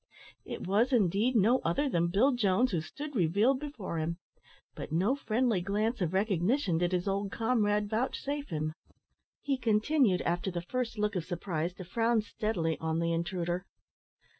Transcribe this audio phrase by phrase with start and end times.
[0.45, 4.17] It was, indeed, no other than Bill Jones who stood revealed before him;
[4.73, 8.73] but no friendly glance of recognition did his old comrade vouchsafe him.
[9.43, 13.67] He continued, after the first look of surprise, to frown steadily on the intruder.